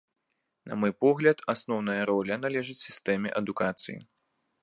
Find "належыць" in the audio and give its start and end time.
2.47-2.79